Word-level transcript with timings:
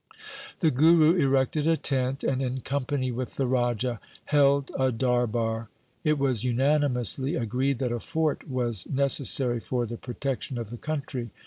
The 0.61 0.71
Guru 0.71 1.13
erected 1.13 1.67
a 1.67 1.77
tent 1.77 2.23
and 2.23 2.41
in 2.41 2.61
company 2.61 3.11
with 3.11 3.29
LIFE 3.29 3.33
OF 3.33 3.37
GURU 3.37 3.49
GOBIND 3.57 3.81
SINGH 3.81 3.89
17 3.91 3.99
the 3.99 4.07
Raja 4.07 4.07
held 4.35 4.71
a 4.79 4.91
darbar. 4.91 5.69
It 6.03 6.17
was 6.17 6.43
unanimously 6.43 7.35
agreed 7.35 7.77
that 7.77 7.91
a 7.91 7.99
fort 7.99 8.49
was 8.49 8.87
necessary 8.89 9.59
for 9.59 9.85
the 9.85 9.97
protection 9.97 10.57
of 10.57 10.71
the 10.71 10.77
country. 10.77 11.29